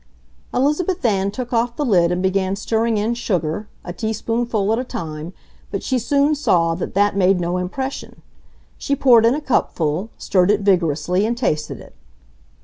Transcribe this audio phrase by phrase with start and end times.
[0.51, 4.83] Elizabeth Ann took off the lid and began stirring in sugar, a teaspoonful at a
[4.83, 5.31] time,
[5.69, 8.23] but she soon saw that that made no impression.
[8.79, 11.93] She poured in a cupful, stirred it vigorously, and tasted it.